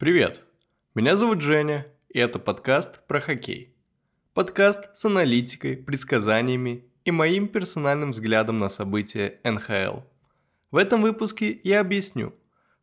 Привет! 0.00 0.40
Меня 0.94 1.14
зовут 1.14 1.42
Женя, 1.42 1.86
и 2.08 2.18
это 2.18 2.38
подкаст 2.38 3.06
про 3.06 3.20
хоккей. 3.20 3.76
Подкаст 4.32 4.96
с 4.96 5.04
аналитикой, 5.04 5.76
предсказаниями 5.76 6.86
и 7.04 7.10
моим 7.10 7.48
персональным 7.48 8.12
взглядом 8.12 8.58
на 8.58 8.70
события 8.70 9.40
НХЛ. 9.44 10.00
В 10.70 10.78
этом 10.78 11.02
выпуске 11.02 11.60
я 11.64 11.80
объясню, 11.80 12.32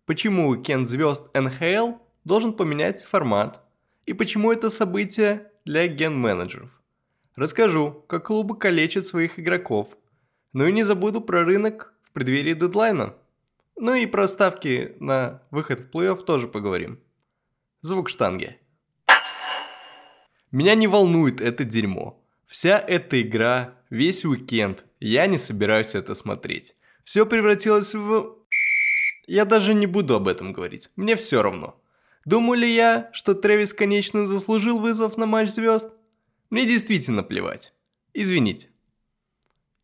почему 0.06 0.50
уикенд 0.50 0.88
звезд 0.88 1.24
НХЛ 1.34 1.94
должен 2.24 2.54
поменять 2.54 3.04
формат 3.04 3.64
и 4.06 4.14
почему 4.14 4.52
это 4.52 4.70
событие 4.70 5.52
для 5.66 5.88
ген-менеджеров. 5.88 6.70
Расскажу, 7.36 8.06
как 8.08 8.28
клубы 8.28 8.56
калечат 8.60 9.08
своих 9.08 9.40
игроков, 9.40 9.98
ну 10.54 10.68
и 10.68 10.72
не 10.72 10.84
забуду 10.84 11.22
про 11.22 11.44
рынок 11.44 11.96
в 12.04 12.12
преддверии 12.12 12.54
дедлайна. 12.54 13.16
Ну 13.76 13.96
и 13.96 14.06
про 14.06 14.28
ставки 14.28 14.96
на 15.00 15.42
выход 15.50 15.80
в 15.80 15.90
плей-офф 15.90 16.24
тоже 16.24 16.48
поговорим. 16.48 17.00
Звук 17.88 18.10
штанги. 18.10 18.60
Меня 20.52 20.76
не 20.76 20.88
волнует 20.88 21.40
это 21.40 21.64
дерьмо. 21.64 22.22
Вся 22.46 22.78
эта 22.78 23.22
игра, 23.22 23.76
весь 23.90 24.26
уикенд, 24.26 24.84
я 25.00 25.26
не 25.26 25.38
собираюсь 25.38 25.96
это 25.96 26.14
смотреть. 26.14 26.76
Все 27.06 27.26
превратилось 27.26 27.96
в... 27.96 28.40
Я 29.26 29.46
даже 29.46 29.74
не 29.74 29.88
буду 29.88 30.16
об 30.16 30.28
этом 30.28 30.52
говорить. 30.52 30.90
Мне 30.98 31.16
все 31.16 31.42
равно. 31.42 31.82
Думаю 32.26 32.60
ли 32.60 32.76
я, 32.76 33.10
что 33.14 33.34
Трэвис 33.34 33.74
конечно 33.74 34.28
заслужил 34.28 34.80
вызов 34.80 35.16
на 35.16 35.26
матч 35.26 35.48
звезд? 35.48 35.90
Мне 36.50 36.66
действительно 36.66 37.24
плевать. 37.24 37.74
Извините. 38.14 38.68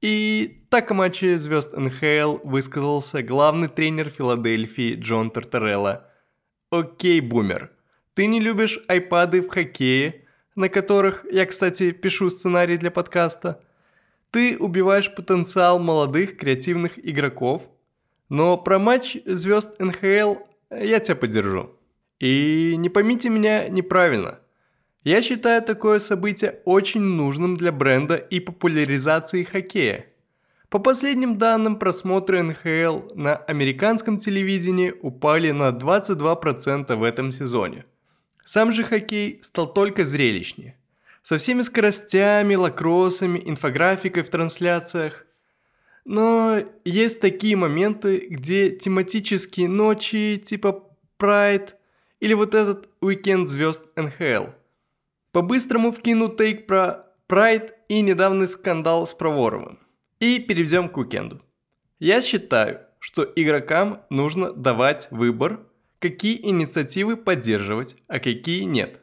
И 0.02 0.66
так 0.70 0.92
о 0.92 0.94
матче 0.94 1.40
звезд 1.40 1.72
НХЛ 1.72 2.40
высказался 2.44 3.24
главный 3.24 3.70
тренер 3.70 4.10
Филадельфии 4.10 4.96
Джон 4.96 5.32
Тартарелла. 5.32 6.12
Окей, 6.70 7.22
бумер. 7.22 7.72
Ты 8.14 8.28
не 8.28 8.40
любишь 8.40 8.80
айпады 8.88 9.42
в 9.42 9.50
хоккее, 9.50 10.26
на 10.56 10.70
которых 10.70 11.26
я, 11.32 11.48
кстати, 11.48 11.92
пишу 11.92 12.30
сценарий 12.30 12.78
для 12.78 12.92
подкаста. 12.92 13.60
Ты 14.30 14.56
убиваешь 14.58 15.14
потенциал 15.14 15.80
молодых 15.80 16.38
креативных 16.38 17.04
игроков. 17.04 17.68
Но 18.30 18.58
про 18.58 18.78
матч 18.78 19.18
звезд 19.26 19.80
НХЛ 19.80 20.36
я 20.70 21.00
тебя 21.00 21.16
поддержу. 21.16 21.72
И 22.20 22.76
не 22.78 22.90
поймите 22.90 23.30
меня 23.30 23.68
неправильно. 23.68 24.40
Я 25.04 25.22
считаю 25.24 25.64
такое 25.64 25.98
событие 25.98 26.62
очень 26.66 27.02
нужным 27.02 27.58
для 27.58 27.72
бренда 27.72 28.16
и 28.16 28.40
популяризации 28.40 29.44
хоккея. 29.44 30.06
По 30.70 30.78
последним 30.78 31.38
данным, 31.40 31.78
просмотры 31.78 32.44
НХЛ 32.44 33.16
на 33.16 33.36
американском 33.36 34.18
телевидении 34.18 34.94
упали 35.02 35.50
на 35.52 35.70
22% 35.70 36.96
в 36.96 37.04
этом 37.04 37.32
сезоне– 37.32 37.86
сам 38.44 38.72
же 38.72 38.84
хоккей 38.84 39.40
стал 39.42 39.72
только 39.74 40.06
зрелищнее. 40.06 40.78
Со 41.22 41.38
всеми 41.38 41.62
скоростями, 41.62 42.56
лакроссами, 42.56 43.42
инфографикой 43.46 44.24
в 44.24 44.30
трансляциях. 44.30 45.26
Но 46.06 46.60
есть 46.84 47.22
такие 47.22 47.56
моменты, 47.56 48.28
где 48.30 48.70
тематические 48.70 49.70
ночи 49.70 50.42
типа 50.44 50.84
Pride 51.18 51.76
или 52.20 52.34
вот 52.34 52.54
этот 52.54 52.90
уикенд 53.00 53.48
звезд 53.48 53.84
НХЛ. 53.96 54.48
По-быстрому 55.32 55.92
вкину 55.92 56.28
тейк 56.28 56.68
про 56.68 57.08
Pride 57.30 57.72
и 57.88 58.02
недавний 58.02 58.48
скандал 58.48 59.08
с 59.08 59.14
Проворовым. 59.14 59.80
И 60.20 60.40
перейдем 60.40 60.90
к 60.90 60.98
уикенду. 60.98 61.42
Я 62.00 62.22
считаю, 62.22 62.82
что 63.00 63.24
игрокам 63.24 64.02
нужно 64.10 64.52
давать 64.52 65.08
выбор 65.10 65.62
какие 66.04 66.46
инициативы 66.46 67.16
поддерживать, 67.16 67.96
а 68.08 68.20
какие 68.20 68.64
нет. 68.64 69.00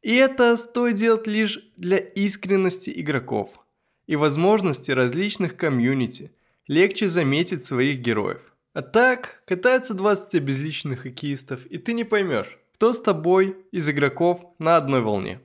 И 0.00 0.14
это 0.14 0.56
стоит 0.56 0.94
делать 0.94 1.26
лишь 1.26 1.58
для 1.76 1.98
искренности 1.98 2.90
игроков 2.96 3.60
и 4.06 4.16
возможности 4.16 4.90
различных 4.90 5.54
комьюнити, 5.58 6.34
легче 6.66 7.10
заметить 7.10 7.62
своих 7.62 7.98
героев. 7.98 8.54
А 8.72 8.80
так, 8.80 9.42
катаются 9.44 9.92
20 9.92 10.42
безличных 10.42 11.00
хоккеистов, 11.00 11.66
и 11.66 11.76
ты 11.76 11.92
не 11.92 12.04
поймешь, 12.04 12.58
кто 12.72 12.94
с 12.94 13.00
тобой 13.02 13.58
из 13.70 13.86
игроков 13.90 14.42
на 14.58 14.76
одной 14.76 15.02
волне. 15.02 15.42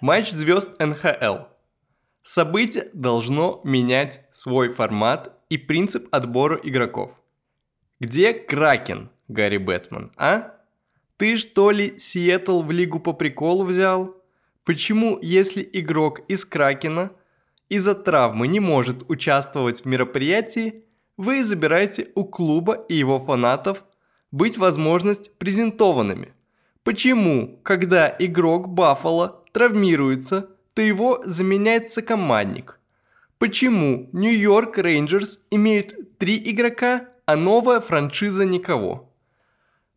Матч 0.00 0.30
звезд 0.30 0.78
НХЛ. 0.78 1.46
Событие 2.22 2.88
должно 2.92 3.60
менять 3.64 4.28
свой 4.30 4.68
формат 4.68 5.36
и 5.48 5.58
принцип 5.58 6.06
отбора 6.14 6.60
игроков. 6.62 7.20
Где 7.98 8.32
Кракен, 8.32 9.10
Гарри 9.30 9.58
Бэтмен, 9.58 10.10
а? 10.16 10.56
Ты 11.16 11.36
что 11.36 11.70
ли 11.70 11.98
Сиэтл 11.98 12.62
в 12.62 12.72
лигу 12.72 12.98
по 12.98 13.12
приколу 13.12 13.64
взял? 13.64 14.16
Почему, 14.64 15.18
если 15.22 15.68
игрок 15.72 16.20
из 16.28 16.44
Кракена 16.44 17.12
из-за 17.68 17.94
травмы 17.94 18.48
не 18.48 18.58
может 18.58 19.08
участвовать 19.08 19.82
в 19.82 19.84
мероприятии, 19.84 20.84
вы 21.16 21.44
забираете 21.44 22.08
у 22.14 22.24
клуба 22.24 22.74
и 22.88 22.94
его 22.96 23.20
фанатов 23.20 23.84
быть 24.32 24.58
возможность 24.58 25.32
презентованными? 25.38 26.34
Почему, 26.82 27.60
когда 27.62 28.14
игрок 28.18 28.68
Баффало 28.68 29.44
травмируется, 29.52 30.48
то 30.74 30.82
его 30.82 31.22
заменяет 31.24 31.90
сокомандник? 31.90 32.80
Почему 33.38 34.08
Нью-Йорк 34.12 34.78
Рейнджерс 34.78 35.40
имеют 35.50 36.18
три 36.18 36.36
игрока, 36.50 37.08
а 37.26 37.36
новая 37.36 37.80
франшиза 37.80 38.44
никого? 38.44 39.09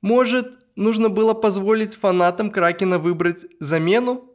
Может, 0.04 0.60
нужно 0.76 1.08
было 1.08 1.34
позволить 1.34 1.96
фанатам 1.96 2.52
Кракена 2.52 3.00
выбрать 3.00 3.46
замену? 3.62 4.30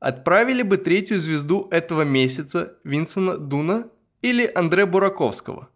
Отправили 0.00 0.62
бы 0.62 0.78
третью 0.78 1.18
звезду 1.18 1.68
этого 1.70 2.02
месяца 2.02 2.78
Винсона 2.84 3.36
Дуна 3.36 3.88
или 4.22 4.50
Андре 4.54 4.86
Бураковского. 4.86 5.68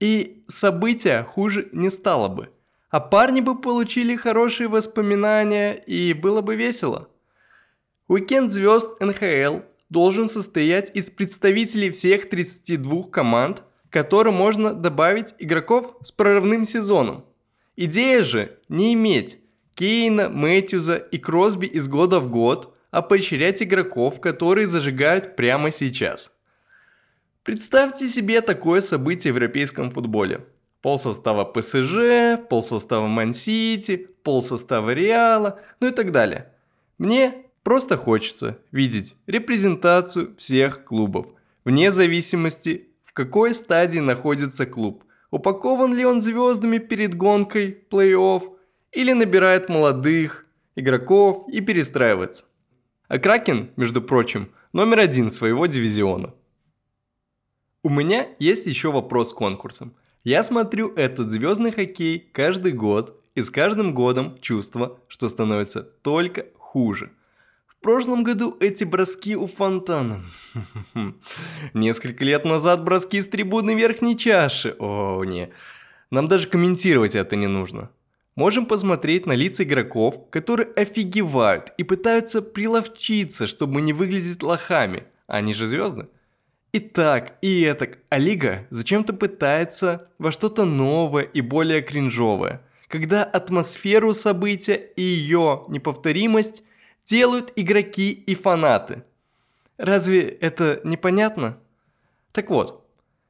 И 0.00 0.44
события 0.46 1.24
хуже 1.24 1.68
не 1.72 1.90
стало 1.90 2.28
бы. 2.28 2.48
А 2.88 3.00
парни 3.00 3.42
бы 3.42 3.60
получили 3.60 4.16
хорошие 4.16 4.68
воспоминания 4.68 5.74
и 5.74 6.14
было 6.14 6.40
бы 6.40 6.56
весело. 6.56 7.08
Уикенд 8.08 8.50
звезд 8.50 8.98
НХЛ 8.98 9.58
должен 9.90 10.30
состоять 10.30 10.90
из 10.96 11.10
представителей 11.10 11.90
всех 11.90 12.30
32 12.30 13.02
команд, 13.10 13.62
которым 13.90 14.36
можно 14.36 14.72
добавить 14.72 15.34
игроков 15.38 15.96
с 16.02 16.10
прорывным 16.10 16.64
сезоном– 16.64 17.26
Идея 17.82 18.22
же 18.24 18.58
не 18.68 18.92
иметь 18.92 19.38
Кейна, 19.74 20.28
Мэтьюза 20.28 20.96
и 20.96 21.16
Кросби 21.16 21.64
из 21.64 21.88
года 21.88 22.20
в 22.20 22.30
год, 22.30 22.76
а 22.90 23.00
поощрять 23.00 23.62
игроков, 23.62 24.20
которые 24.20 24.66
зажигают 24.66 25.34
прямо 25.34 25.70
сейчас. 25.70 26.30
Представьте 27.42 28.06
себе 28.06 28.42
такое 28.42 28.82
событие 28.82 29.32
в 29.32 29.36
европейском 29.36 29.90
футболе. 29.90 30.44
Пол 30.82 30.98
состава 30.98 31.46
ПСЖ, 31.46 32.38
пол 32.50 32.62
состава 32.62 33.06
Мансити, 33.06 33.96
пол 34.24 34.42
состава 34.42 34.92
Реала, 34.92 35.58
ну 35.80 35.88
и 35.88 35.92
так 35.92 36.12
далее. 36.12 36.52
Мне 36.98 37.46
просто 37.62 37.96
хочется 37.96 38.58
видеть 38.72 39.14
репрезентацию 39.26 40.36
всех 40.36 40.84
клубов, 40.84 41.28
вне 41.64 41.90
зависимости, 41.90 42.90
в 43.04 43.14
какой 43.14 43.54
стадии 43.54 44.00
находится 44.00 44.66
клуб– 44.66 45.02
Упакован 45.30 45.94
ли 45.94 46.04
он 46.04 46.20
звездами 46.20 46.78
перед 46.78 47.14
гонкой 47.14 47.86
плей-офф 47.90 48.42
или 48.92 49.12
набирает 49.12 49.68
молодых 49.68 50.46
игроков 50.74 51.48
и 51.48 51.60
перестраивается. 51.60 52.46
А 53.08 53.18
Кракен, 53.18 53.70
между 53.76 54.02
прочим, 54.02 54.50
номер 54.72 55.00
один 55.00 55.30
своего 55.30 55.66
дивизиона. 55.66 56.34
У 57.82 57.90
меня 57.90 58.28
есть 58.38 58.66
еще 58.66 58.90
вопрос 58.90 59.30
с 59.30 59.32
конкурсом. 59.32 59.94
Я 60.24 60.42
смотрю 60.42 60.92
этот 60.94 61.28
звездный 61.30 61.72
хоккей 61.72 62.18
каждый 62.18 62.72
год, 62.72 63.16
и 63.36 63.42
с 63.42 63.50
каждым 63.50 63.94
годом 63.94 64.38
чувство, 64.40 64.98
что 65.06 65.28
становится 65.28 65.82
только 65.82 66.46
хуже– 66.58 67.12
в 67.80 67.82
прошлом 67.82 68.24
году 68.24 68.58
эти 68.60 68.84
броски 68.84 69.34
у 69.36 69.46
фонтана. 69.46 70.20
Несколько 71.72 72.26
лет 72.26 72.44
назад 72.44 72.84
броски 72.84 73.22
с 73.22 73.26
трибуны 73.26 73.74
верхней 73.74 74.18
чаши. 74.18 74.76
О, 74.78 75.24
не. 75.24 75.48
Нам 76.10 76.28
даже 76.28 76.46
комментировать 76.46 77.14
это 77.14 77.36
не 77.36 77.46
нужно. 77.46 77.88
Можем 78.36 78.66
посмотреть 78.66 79.24
на 79.24 79.32
лица 79.32 79.64
игроков, 79.64 80.28
которые 80.28 80.68
офигевают 80.76 81.72
и 81.78 81.82
пытаются 81.82 82.42
приловчиться, 82.42 83.46
чтобы 83.46 83.80
не 83.80 83.94
выглядеть 83.94 84.42
лохами. 84.42 85.04
Они 85.26 85.54
же 85.54 85.66
звезды. 85.66 86.06
И 86.72 86.80
так, 86.80 87.38
и 87.40 87.62
этак, 87.62 87.98
а 88.10 88.18
Лига 88.18 88.66
зачем-то 88.68 89.14
пытается 89.14 90.10
во 90.18 90.32
что-то 90.32 90.66
новое 90.66 91.22
и 91.22 91.40
более 91.40 91.80
кринжовое, 91.80 92.60
когда 92.88 93.24
атмосферу 93.24 94.12
события 94.12 94.76
и 94.96 95.02
ее 95.02 95.64
неповторимость 95.68 96.62
делают 97.10 97.52
игроки 97.56 98.12
и 98.12 98.36
фанаты. 98.36 99.02
Разве 99.78 100.20
это 100.28 100.80
непонятно? 100.84 101.58
Так 102.30 102.50
вот, 102.50 102.86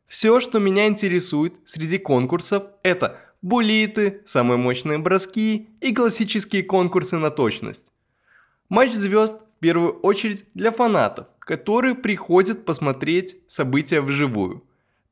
все, 0.07 0.41
что 0.41 0.59
меня 0.59 0.87
интересует 0.87 1.55
среди 1.65 1.97
конкурсов, 1.97 2.65
это 2.83 3.19
булиты, 3.41 4.21
самые 4.27 4.59
мощные 4.59 4.99
броски 4.99 5.71
и 5.81 5.95
классические 5.95 6.63
конкурсы 6.63 7.17
на 7.17 7.31
точность. 7.31 7.87
Матч 8.69 8.93
звезд 8.93 9.37
в 9.37 9.61
первую 9.61 9.93
очередь 10.01 10.45
для 10.53 10.73
фанатов, 10.73 11.29
которые 11.39 11.95
приходят 11.95 12.67
посмотреть 12.67 13.37
события 13.49 14.03
вживую. 14.03 14.63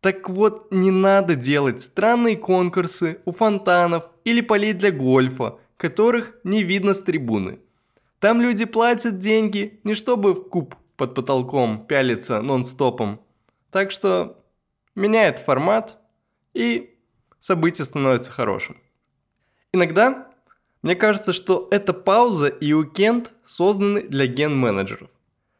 Так 0.01 0.29
вот, 0.29 0.71
не 0.71 0.91
надо 0.91 1.37
делать 1.37 1.81
странные 1.81 2.37
конкурсы 2.37 3.19
у 3.25 3.33
фонтанов 3.33 4.11
или 4.25 4.43
полей 4.43 4.75
для 4.75 4.91
гольфа, 4.91 5.59
которых 5.79 6.35
не 6.45 6.63
видно 6.63 6.93
с 6.93 7.03
трибуны. 7.03 7.61
Там 8.21 8.43
люди 8.43 8.65
платят 8.65 9.19
деньги 9.19 9.81
не 9.85 9.95
чтобы 9.95 10.35
в 10.35 10.49
куб 10.49 10.75
под 10.97 11.15
потолком 11.15 11.87
пялиться 11.87 12.43
нон-стопом. 12.43 13.21
Так 13.71 13.91
что 13.91 14.43
меняет 14.95 15.39
формат 15.39 15.99
и 16.55 16.97
событие 17.39 17.85
становится 17.85 18.31
хорошим. 18.31 18.79
Иногда 19.73 20.29
мне 20.83 20.95
кажется, 20.95 21.33
что 21.33 21.69
эта 21.71 21.93
пауза 21.93 22.49
и 22.49 22.73
уикенд 22.73 23.33
созданы 23.45 24.03
для 24.03 24.27
ген-менеджеров, 24.27 25.11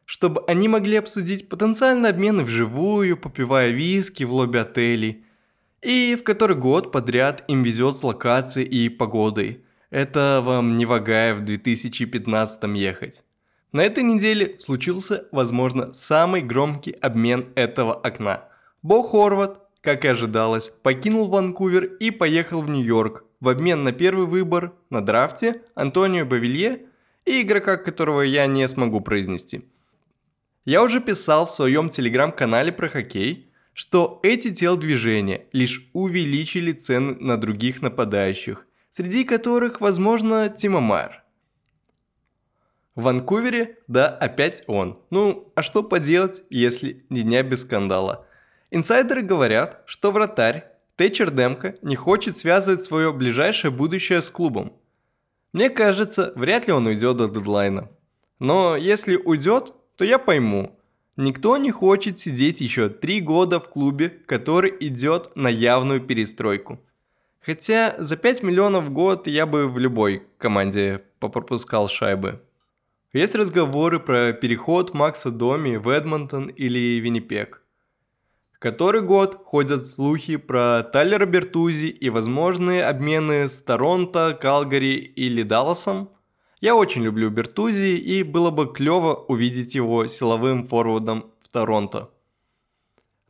чтобы 0.05 0.43
они 0.47 0.67
могли 0.67 0.95
обсудить 0.95 1.49
потенциальные 1.49 2.11
обмены 2.11 2.43
вживую, 2.43 3.17
попивая 3.17 3.69
виски 3.69 4.23
в 4.23 4.33
лобби 4.33 4.57
отелей, 4.57 5.25
и 5.81 6.15
в 6.15 6.23
который 6.23 6.55
год 6.55 6.91
подряд 6.91 7.43
им 7.47 7.63
везет 7.63 7.95
с 7.95 8.03
локацией 8.03 8.67
и 8.67 8.89
погодой. 8.89 9.63
Это 9.89 10.41
вам 10.43 10.77
не 10.77 10.85
вагая 10.85 11.33
в 11.33 11.43
2015 11.43 12.63
ехать. 12.75 13.23
На 13.71 13.83
этой 13.83 14.03
неделе 14.03 14.55
случился, 14.59 15.27
возможно, 15.31 15.93
самый 15.93 16.41
громкий 16.41 16.91
обмен 16.91 17.47
этого 17.55 17.93
окна. 17.93 18.49
Бо 18.83 19.03
Хорват, 19.03 19.59
как 19.81 20.05
и 20.05 20.09
ожидалось, 20.09 20.69
покинул 20.69 21.27
Ванкувер 21.27 21.85
и 21.85 22.11
поехал 22.11 22.61
в 22.61 22.69
Нью-Йорк 22.69 23.25
в 23.39 23.49
обмен 23.49 23.83
на 23.83 23.91
первый 23.91 24.27
выбор 24.27 24.73
на 24.89 25.01
драфте 25.01 25.61
Антонио 25.75 26.25
Бавилье 26.25 26.81
и 27.25 27.41
игрока, 27.41 27.77
которого 27.77 28.21
я 28.21 28.45
не 28.47 28.67
смогу 28.67 29.01
произнести. 29.01 29.65
Я 30.65 30.83
уже 30.83 30.99
писал 30.99 31.45
в 31.45 31.51
своем 31.51 31.89
телеграм-канале 31.89 32.71
про 32.71 32.89
хоккей, 32.89 33.49
что 33.73 34.19
эти 34.23 34.53
телодвижения 34.53 35.45
лишь 35.51 35.89
увеличили 35.93 36.73
цены 36.73 37.15
на 37.15 37.37
других 37.37 37.81
нападающих, 37.81 38.67
среди 38.89 39.23
которых, 39.23 39.81
возможно, 39.81 40.49
Тима 40.49 40.79
Майер– 40.79 41.23
в 42.99 43.03
Ванкувере, 43.03 43.77
да, 43.87 44.09
опять 44.09 44.63
он. 44.67 44.99
Ну, 45.09 45.53
а 45.55 45.61
что 45.61 45.83
поделать, 45.83 46.43
если 46.49 47.05
не 47.09 47.21
дня 47.21 47.43
без 47.43 47.61
скандала? 47.61 48.27
Инсайдеры 48.71 49.21
говорят, 49.21 49.83
что 49.85 50.11
вратарь 50.11 50.65
Тэтчер 50.97 51.31
Демка 51.31 51.75
не 51.81 51.95
хочет 51.95 52.35
связывать 52.35 52.83
свое 52.83 53.13
ближайшее 53.13 53.71
будущее 53.71 54.19
с 54.19 54.29
клубом. 54.29 54.73
Мне 55.53 55.69
кажется, 55.69 56.33
вряд 56.35 56.67
ли 56.67 56.73
он 56.73 56.87
уйдет 56.87 57.15
до 57.15 57.29
дедлайна. 57.29 57.89
Но 58.39 58.75
если 58.75 59.15
уйдет, 59.15 59.73
то 59.95 60.03
я 60.03 60.19
пойму. 60.19 60.77
Никто 61.15 61.55
не 61.55 61.71
хочет 61.71 62.19
сидеть 62.19 62.59
еще 62.59 62.89
три 62.89 63.21
года 63.21 63.61
в 63.61 63.69
клубе, 63.69 64.09
который 64.09 64.75
идет 64.77 65.33
на 65.35 65.47
явную 65.47 66.01
перестройку. 66.01 66.79
Хотя 67.41 67.95
за 67.97 68.17
5 68.17 68.43
миллионов 68.43 68.85
в 68.85 68.89
год 68.91 69.27
я 69.27 69.45
бы 69.45 69.67
в 69.67 69.77
любой 69.77 70.23
команде 70.37 71.03
попропускал 71.19 71.87
шайбы. 71.87 72.41
Есть 73.13 73.33
разговоры 73.33 73.99
про 73.99 74.33
переход 74.33 74.93
Макса 74.93 75.31
Доми 75.31 75.77
в 75.77 75.89
Эдмонтон 75.89 76.47
или 76.47 76.99
Виннипек. 76.99 77.63
Который 78.59 79.01
год 79.01 79.41
ходят 79.45 79.85
слухи 79.85 80.35
про 80.35 80.83
Тайлера 80.83 81.25
Бертузи 81.25 81.85
и 81.85 82.09
возможные 82.09 82.83
обмены 82.83 83.47
с 83.47 83.61
Торонто, 83.61 84.37
Калгари 84.39 84.97
или 84.97 85.43
Далласом. 85.43 86.09
Я 86.59 86.75
очень 86.75 87.03
люблю 87.03 87.29
Бертузи 87.29 87.95
и 87.97 88.21
было 88.21 88.51
бы 88.51 88.71
клево 88.71 89.15
увидеть 89.15 89.75
его 89.75 90.05
силовым 90.07 90.67
форвардом 90.67 91.31
в 91.39 91.47
Торонто. 91.47 92.09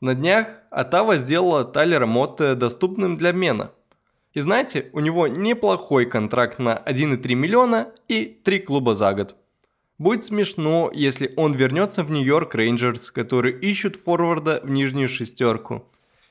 На 0.01 0.15
днях 0.15 0.47
Атава 0.71 1.15
сделала 1.15 1.63
Тайлера 1.63 2.07
Мотте 2.07 2.55
доступным 2.55 3.15
для 3.15 3.29
обмена. 3.29 3.71
И 4.33 4.41
знаете, 4.41 4.89
у 4.93 4.99
него 4.99 5.27
неплохой 5.27 6.05
контракт 6.05 6.59
на 6.59 6.81
1,3 6.85 7.33
миллиона 7.33 7.91
и 8.07 8.25
3 8.25 8.59
клуба 8.59 8.95
за 8.95 9.13
год. 9.13 9.35
Будет 9.97 10.23
смешно, 10.23 10.91
если 10.93 11.33
он 11.35 11.53
вернется 11.53 12.03
в 12.03 12.11
Нью-Йорк 12.11 12.55
Рейнджерс, 12.55 13.11
которые 13.11 13.59
ищут 13.59 13.97
форварда 13.97 14.61
в 14.63 14.69
нижнюю 14.69 15.09
шестерку. 15.09 15.85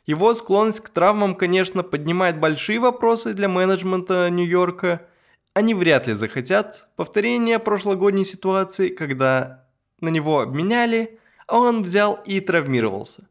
Его 0.07 0.33
склонность 0.33 0.81
к 0.81 0.89
травмам, 0.89 1.35
конечно, 1.35 1.83
поднимает 1.83 2.41
большие 2.41 2.79
вопросы 2.79 3.35
для 3.35 3.47
менеджмента 3.47 4.31
Нью-Йорка. 4.31 5.07
Они 5.53 5.75
вряд 5.75 6.07
ли 6.07 6.15
захотят 6.15 6.89
повторения 6.97 7.59
прошлогодней 7.59 8.25
ситуации, 8.25 8.89
когда 8.89 9.67
на 10.01 10.09
него 10.09 10.41
обменяли, 10.41 11.19
а 11.47 11.59
он 11.59 11.83
взял 11.83 12.19
и 12.25 12.41
травмировался. 12.41 13.28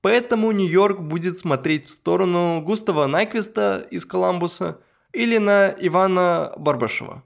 Поэтому 0.00 0.52
Нью-Йорк 0.52 1.00
будет 1.00 1.38
смотреть 1.38 1.88
в 1.88 1.90
сторону 1.90 2.60
Густава 2.60 3.06
Найквиста 3.06 3.86
из 3.90 4.04
Коламбуса 4.04 4.80
или 5.12 5.38
на 5.38 5.70
Ивана 5.70 6.52
Барбашева. 6.56 7.24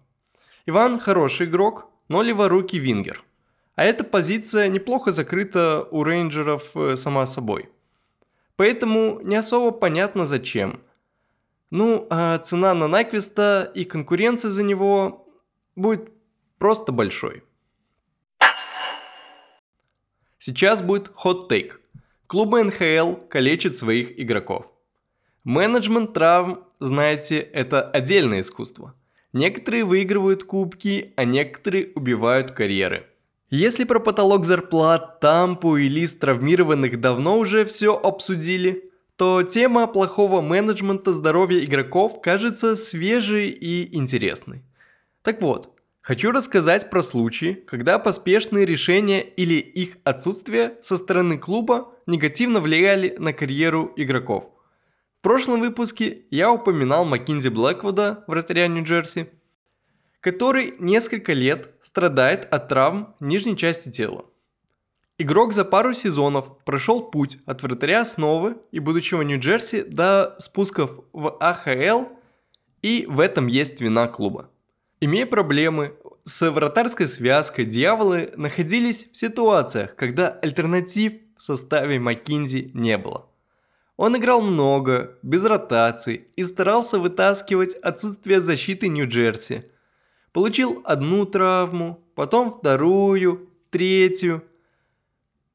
Иван 0.66 0.98
хороший 0.98 1.46
игрок, 1.46 1.88
но 2.08 2.22
леворукий 2.22 2.78
вингер. 2.78 3.24
А 3.74 3.84
эта 3.84 4.04
позиция 4.04 4.68
неплохо 4.68 5.12
закрыта 5.12 5.86
у 5.90 6.04
рейнджеров 6.04 6.76
э, 6.76 6.96
сама 6.96 7.26
собой. 7.26 7.68
Поэтому 8.56 9.20
не 9.22 9.36
особо 9.36 9.70
понятно 9.72 10.24
зачем. 10.24 10.80
Ну, 11.70 12.06
а 12.10 12.38
цена 12.38 12.74
на 12.74 12.86
Найквиста 12.86 13.70
и 13.74 13.84
конкуренция 13.84 14.50
за 14.50 14.62
него 14.62 15.26
будет 15.74 16.10
просто 16.58 16.92
большой. 16.92 17.42
Сейчас 20.38 20.82
будет 20.82 21.10
хот-тейк. 21.14 21.81
Клубы 22.32 22.64
НХЛ 22.64 23.28
калечат 23.28 23.76
своих 23.76 24.18
игроков. 24.18 24.72
Менеджмент 25.44 26.14
травм, 26.14 26.64
знаете, 26.80 27.38
это 27.38 27.82
отдельное 27.82 28.40
искусство– 28.40 28.94
Некоторые 29.34 29.84
выигрывают 29.84 30.44
кубки, 30.44 31.12
а 31.16 31.24
некоторые 31.26 31.90
убивают 31.94 32.52
карьеры. 32.52 33.06
Если 33.50 33.84
про 33.84 33.98
потолок 34.00 34.46
зарплат, 34.46 35.20
тампу 35.20 35.76
и 35.76 35.88
лист 35.88 36.20
травмированных 36.20 36.98
давно 37.00 37.38
уже 37.38 37.66
все 37.66 37.94
обсудили, 37.94 38.90
то 39.16 39.42
тема 39.42 39.86
плохого 39.86 40.40
менеджмента 40.40 41.12
здоровья 41.12 41.62
игроков 41.62 42.22
кажется 42.22 42.76
свежей 42.76 43.50
и 43.50 43.94
интересной. 43.94 44.62
Так 45.22 45.42
вот, 45.42 45.78
хочу 46.00 46.30
рассказать 46.30 46.88
про 46.88 47.02
случаи, 47.02 47.52
когда 47.66 47.98
поспешные 47.98 48.64
решения 48.64 49.20
или 49.20 49.56
их 49.56 49.98
отсутствие 50.04 50.78
со 50.80 50.96
стороны 50.96 51.36
клуба 51.36 51.91
негативно 52.06 52.60
влияли 52.60 53.14
на 53.18 53.32
карьеру 53.32 53.92
игроков– 53.96 54.48
в 55.22 55.24
прошлом 55.24 55.60
выпуске 55.60 56.22
я 56.32 56.50
упоминал 56.50 57.04
Маккинзи 57.04 57.48
Блэквуда, 57.48 58.24
вратаря 58.26 58.66
Нью-Джерси, 58.66 59.28
который 60.18 60.74
несколько 60.80 61.32
лет 61.32 61.70
страдает 61.80 62.44
от 62.52 62.66
травм 62.66 63.14
нижней 63.20 63.56
части 63.56 63.88
тела. 63.88 64.24
Игрок 65.18 65.52
за 65.52 65.64
пару 65.64 65.92
сезонов 65.92 66.58
прошел 66.64 67.08
путь 67.08 67.38
от 67.46 67.62
вратаря 67.62 68.00
основы 68.00 68.56
и 68.72 68.80
будущего 68.80 69.22
Нью-Джерси 69.22 69.82
до 69.82 70.34
спусков 70.40 70.90
в 71.12 71.38
АХЛ, 71.38 72.06
и 72.82 73.06
в 73.08 73.20
этом 73.20 73.46
есть 73.46 73.80
вина 73.80 74.08
клуба. 74.08 74.50
Имея 75.00 75.26
проблемы 75.26 75.94
с 76.24 76.50
вратарской 76.50 77.06
связкой, 77.06 77.64
дьяволы 77.64 78.32
находились 78.36 79.06
в 79.12 79.16
ситуациях, 79.16 79.94
когда 79.94 80.30
альтернатив 80.30 81.12
в 81.42 81.44
составе 81.44 81.98
Маккинзи 81.98 82.70
не 82.72 82.96
было. 82.96 83.26
Он 83.96 84.16
играл 84.16 84.42
много, 84.42 85.18
без 85.24 85.44
ротаций 85.44 86.28
и 86.36 86.44
старался 86.44 87.00
вытаскивать 87.00 87.74
отсутствие 87.74 88.40
защиты 88.40 88.86
Нью-Джерси. 88.86 89.64
Получил 90.32 90.82
одну 90.84 91.26
травму, 91.26 92.00
потом 92.14 92.52
вторую, 92.52 93.50
третью. 93.70 94.44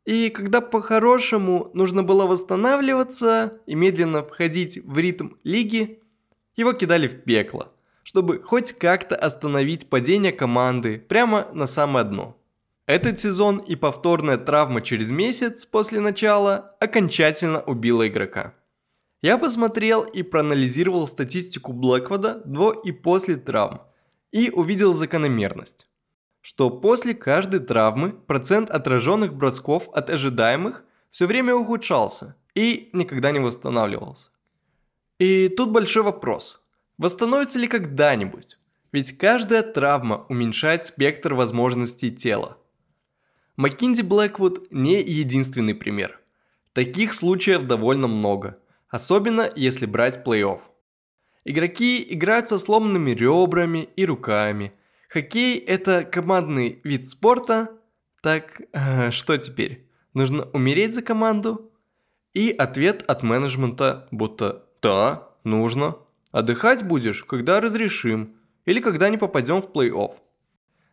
И 0.04 0.30
когда 0.30 0.60
по-хорошему 0.60 1.72
нужно 1.74 2.04
было 2.04 2.26
восстанавливаться 2.26 3.54
и 3.66 3.74
медленно 3.74 4.24
входить 4.24 4.78
в 4.84 4.98
ритм 4.98 5.36
лиги, 5.46 6.04
его 6.58 6.74
кидали 6.74 7.08
в 7.08 7.24
пекло, 7.24 7.72
чтобы 8.04 8.42
хоть 8.44 8.74
как-то 8.74 9.16
остановить 9.16 9.90
падение 9.90 10.34
команды 10.34 11.00
прямо 11.00 11.48
на 11.54 11.66
самое 11.66 12.04
дно. 12.04 12.37
Этот 12.88 13.20
сезон 13.20 13.58
и 13.58 13.76
повторная 13.76 14.38
травма 14.38 14.82
через 14.82 15.12
месяц 15.12 15.66
после 15.66 16.00
начала 16.00 16.78
окончательно 16.80 17.60
убила 17.60 18.08
игрока. 18.08 18.54
Я 19.22 19.38
посмотрел 19.38 20.04
и 20.04 20.24
проанализировал 20.24 21.06
статистику 21.06 21.74
Блэквода 21.74 22.42
до 22.46 22.72
и 22.72 22.94
после 22.94 23.36
травм 23.36 23.82
и 24.32 24.50
увидел 24.50 24.94
закономерность, 24.94 25.90
что 26.40 26.70
после 26.70 27.14
каждой 27.14 27.60
травмы 27.60 28.12
процент 28.14 28.70
отраженных 28.70 29.34
бросков 29.34 29.90
от 29.90 30.10
ожидаемых 30.10 30.86
все 31.10 31.26
время 31.26 31.56
ухудшался 31.56 32.38
и 32.56 32.90
никогда 32.94 33.32
не 33.32 33.40
восстанавливался. 33.40 34.30
И 35.20 35.50
тут 35.50 35.72
большой 35.72 36.04
вопрос. 36.04 36.64
Восстановится 36.98 37.60
ли 37.60 37.68
когда-нибудь? 37.68 38.58
Ведь 38.94 39.18
каждая 39.18 39.62
травма 39.62 40.26
уменьшает 40.30 40.86
спектр 40.86 41.34
возможностей 41.34 42.12
тела. 42.12 42.58
Маккинзи 43.58 44.04
Блэквуд 44.04 44.72
не 44.72 45.02
единственный 45.02 45.74
пример. 45.74 46.20
Таких 46.74 47.16
случаев 47.16 47.66
довольно 47.66 48.08
много, 48.08 48.60
особенно 48.88 49.52
если 49.56 49.88
брать 49.88 50.24
плей-офф. 50.24 50.60
Игроки 51.44 52.06
играют 52.08 52.50
со 52.50 52.60
сломанными 52.60 53.12
ребрами 53.12 53.90
и 53.96 54.06
руками. 54.06 54.74
Хоккей– 55.10 55.58
это 55.68 56.04
командный 56.04 56.80
вид 56.84 57.08
спорта. 57.08 57.72
Так, 58.22 58.62
э, 58.74 59.10
что 59.10 59.36
теперь? 59.38 59.90
Нужно 60.14 60.44
умереть 60.54 60.94
за 60.94 61.02
команду? 61.02 61.72
И 62.36 62.52
ответ 62.52 63.04
от 63.08 63.24
менеджмента 63.24 64.08
будто 64.12 64.66
«Да, 64.84 65.30
нужно. 65.44 65.96
Отдыхать 66.32 66.84
будешь, 66.84 67.24
когда 67.24 67.60
разрешим, 67.60 68.36
или 68.66 68.82
когда 68.82 69.10
не 69.10 69.18
попадем 69.18 69.64
в 69.64 69.72
плей-офф». 69.72 70.14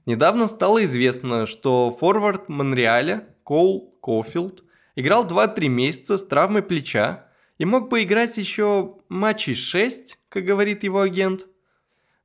Недавно 0.07 0.49
стало 0.49 0.85
известно, 0.85 1.47
что 1.47 1.91
форвард 1.91 2.49
Монреаля 2.49 3.27
Коул 3.43 3.97
Кофилд 4.01 4.65
играл 4.97 5.27
2-3 5.27 5.69
месяца 5.69 6.19
с 6.19 6.27
травмой 6.27 6.63
плеча 6.63 7.27
и 7.59 7.65
мог 7.65 7.89
бы 7.89 8.03
играть 8.03 8.37
еще 8.37 8.97
матчей 9.09 9.55
6, 9.55 10.19
как 10.29 10.45
говорит 10.45 10.85
его 10.85 11.01
агент. 11.01 11.47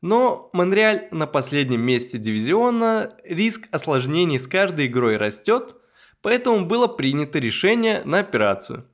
Но 0.02 0.50
Монреаль 0.54 1.08
на 1.12 1.28
последнем 1.28 1.82
месте 1.82 2.18
дивизиона, 2.18 3.14
риск 3.24 3.68
осложнений 3.72 4.40
с 4.40 4.48
каждой 4.48 4.88
игрой 4.88 5.18
растет, 5.18 5.76
поэтому 6.22 6.66
было 6.66 6.88
принято 6.88 7.40
решение 7.40 8.02
на 8.06 8.20
операцию. 8.20 8.86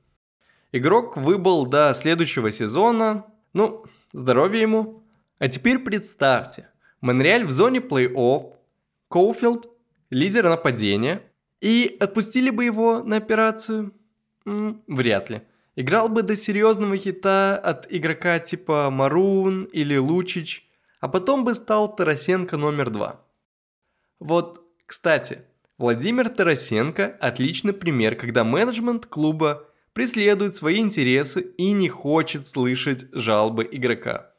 Игрок 0.72 1.16
выбыл 1.16 1.66
до 1.66 1.92
следующего 1.94 2.50
сезона, 2.50 3.26
ну, 3.52 3.84
здоровья 4.12 4.62
ему. 4.62 5.02
А 5.38 5.48
теперь 5.48 5.78
представьте, 5.78 6.68
Монреаль 7.00 7.44
в 7.44 7.50
зоне 7.50 7.78
плей-офф, 7.78 8.55
Коуфилд– 9.08 9.68
лидер 10.10 10.48
нападения, 10.48 11.22
и 11.60 11.96
отпустили 12.00 12.50
бы 12.50 12.64
его 12.64 13.02
на 13.02 13.16
операцию? 13.16 13.92
М, 14.44 14.82
вряд 14.86 15.30
ли 15.30 15.42
играл 15.76 16.08
бы 16.08 16.22
до 16.22 16.34
серьезного 16.34 16.96
хита 16.96 17.56
от 17.56 17.86
игрока 17.90 18.38
типа 18.38 18.88
Марун 18.90 19.64
или 19.64 19.96
Лучич, 19.96 20.68
а 21.00 21.08
потом 21.08 21.44
бы 21.44 21.54
стал 21.54 21.94
Тарасенко 21.94 22.56
номер 22.56 22.90
два. 22.90 23.24
Вот, 24.18 24.62
кстати, 24.86 25.42
Владимир 25.78 26.30
Тарасенко– 26.30 27.16
отличный 27.20 27.74
пример, 27.74 28.16
когда 28.16 28.44
менеджмент 28.44 29.06
клуба 29.06 29.68
преследует 29.92 30.54
свои 30.54 30.78
интересы 30.78 31.42
и 31.42 31.72
не 31.72 31.88
хочет 31.88 32.46
слышать 32.46 33.06
жалобы 33.12 33.68
игрока. 33.70 34.32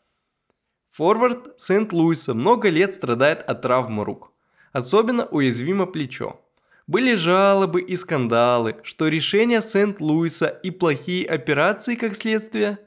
Форвард 0.90 1.60
Сент-Луиса 1.60 2.34
много 2.34 2.70
лет 2.70 2.94
страдает 2.94 3.44
от 3.44 3.62
травмы 3.62 4.04
рук. 4.04 4.34
Особенно 4.78 5.26
уязвимо 5.32 5.88
плечо. 5.88 6.40
Были 6.86 7.16
жалобы 7.16 7.82
и 7.82 7.96
скандалы, 7.96 8.76
что 8.84 9.08
решения 9.08 9.60
Сент-Луиса 9.60 10.50
и 10.50 10.70
плохие 10.70 11.26
операции, 11.26 11.96
как 11.96 12.16
следствие, 12.16 12.78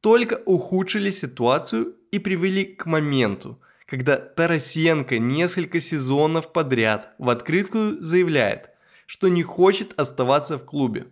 только 0.00 0.40
ухудшили 0.46 1.10
ситуацию 1.10 1.96
и 2.12 2.18
привели 2.18 2.64
к 2.64 2.86
моменту, 2.86 3.60
когда 3.84 4.16
Тарасенко 4.16 5.18
несколько 5.18 5.80
сезонов 5.80 6.50
подряд 6.50 7.14
в 7.18 7.28
открытую 7.28 8.00
заявляет, 8.00 8.70
что 9.04 9.28
не 9.28 9.42
хочет 9.42 10.00
оставаться 10.00 10.56
в 10.56 10.64
клубе. 10.64 11.08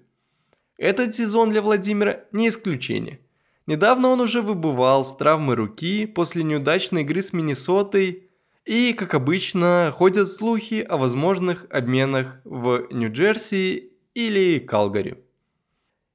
Этот 0.78 1.14
сезон 1.14 1.50
для 1.50 1.60
Владимира 1.60 2.24
не 2.32 2.48
исключение. 2.48 3.20
Недавно 3.66 4.08
он 4.08 4.22
уже 4.22 4.40
выбывал 4.40 5.04
с 5.04 5.14
травмы 5.14 5.56
руки 5.56 6.06
после 6.06 6.42
неудачной 6.42 7.02
игры 7.02 7.20
с 7.20 7.34
Миннесотой 7.34 8.25
и, 8.66 8.92
как 8.92 9.14
обычно, 9.14 9.92
ходят 9.94 10.28
слухи 10.28 10.84
о 10.86 10.96
возможных 10.96 11.66
обменах 11.70 12.40
в 12.44 12.88
Нью-Джерси 12.90 13.92
или 14.14 14.58
Калгари. 14.58 15.22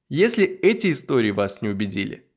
Если 0.09 0.45
эти 0.45 0.91
истории 0.91 1.31
вас 1.31 1.61
не 1.61 1.69
убедили, 1.69 2.27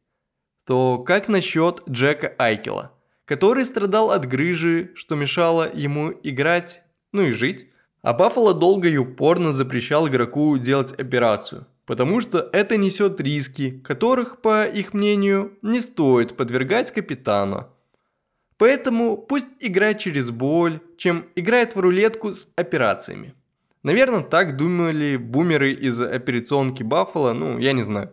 то 0.65 0.99
как 0.99 1.29
насчет 1.29 1.83
Джека 1.89 2.33
Айкела, 2.39 2.93
который 3.25 3.65
страдал 3.65 4.13
от 4.13 4.27
грыжи, 4.27 4.93
что 4.95 5.17
мешало 5.17 5.69
ему 5.75 6.13
играть, 6.23 6.83
ну 7.13 7.23
и 7.23 7.33
жить, 7.33 7.67
а 8.01 8.13
Баффало 8.13 8.55
долго 8.55 8.89
и 8.89 8.97
упорно 8.97 9.51
запрещал 9.53 10.07
игроку 10.07 10.57
делать 10.59 10.93
операцию, 10.93 11.67
потому 11.87 12.21
что 12.21 12.49
это 12.53 12.77
несет 12.77 13.21
риски, 13.21 13.81
которых, 13.81 14.41
по 14.41 14.65
их 14.65 14.95
мнению, 14.95 15.59
не 15.63 15.81
стоит 15.81 16.37
подвергать 16.37 16.93
капитана– 16.93 17.71
Поэтому 18.65 19.19
пусть 19.19 19.49
играет 19.61 19.99
через 19.99 20.31
боль, 20.31 20.81
чем 20.97 21.27
играет 21.35 21.77
в 21.77 21.81
рулетку 21.81 22.33
с 22.33 22.49
операциями. 22.57 23.35
Наверное, 23.83 24.21
так 24.21 24.57
думали 24.57 25.19
бумеры 25.19 25.75
из 25.75 26.01
операционки 26.01 26.83
Баффало, 26.83 27.35
ну, 27.35 27.59
я 27.59 27.75
не 27.75 27.83
знаю. 27.83 28.13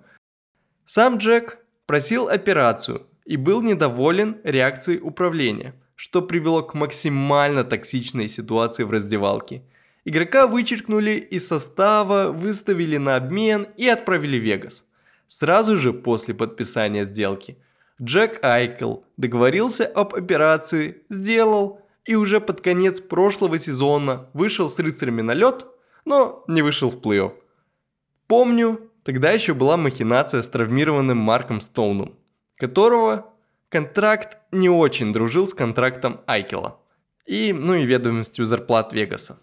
Сам 0.86 1.20
Джек 1.20 1.60
просил 1.86 2.27
операцию 2.27 3.08
и 3.24 3.38
был 3.38 3.62
недоволен 3.62 4.41
реакцией 4.43 5.00
управления, 5.00 5.74
что 5.96 6.22
привело 6.22 6.63
к 6.63 6.74
максимально 6.74 7.63
токсичной 7.63 8.27
ситуации 8.27 8.84
в 8.84 8.91
раздевалке. 8.91 9.63
Игрока 10.03 10.48
вычеркнули 10.48 11.12
из 11.12 11.48
состава, 11.48 12.34
выставили 12.34 12.98
на 12.98 13.15
обмен 13.15 13.67
и 13.77 13.88
отправили 13.88 14.38
в 14.38 14.43
Вегас. 14.43 14.84
Сразу 15.27 15.77
же 15.77 15.93
после 15.93 16.34
подписания 16.34 17.05
сделки– 17.05 17.58
Джек 18.03 18.43
Айкл 18.43 18.98
договорился 19.17 19.86
об 19.86 20.15
операции, 20.15 21.03
сделал 21.10 21.81
и 22.03 22.15
уже 22.15 22.41
под 22.41 22.62
конец 22.62 23.00
прошлого 23.00 23.60
сезона 23.60 24.27
вышел 24.34 24.70
с 24.70 24.79
рыцарями 24.79 25.22
на 25.22 25.34
лед, 25.34 25.67
но 26.03 26.43
не 26.48 26.63
вышел 26.63 26.89
в 26.89 26.98
плей-офф. 26.98 27.34
Помню, 28.25 28.89
тогда 29.03 29.31
еще 29.31 29.53
была 29.53 29.77
махинация 29.77 30.41
с 30.41 30.48
травмированным 30.48 31.17
Марком 31.17 31.62
Стоуном, 31.62 32.17
которого 32.55 33.31
контракт 33.70 34.39
не 34.51 34.70
очень 34.70 35.13
дружил 35.13 35.46
с 35.46 35.53
контрактом 35.53 36.22
Айкела 36.25 36.79
и, 37.27 37.53
ну 37.53 37.75
и 37.75 37.86
ведомостью 37.86 38.46
зарплат 38.46 38.93
Вегаса. 38.93 39.39